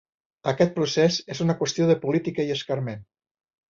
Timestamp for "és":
1.37-1.43